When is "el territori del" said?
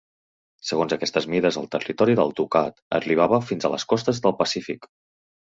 1.61-2.33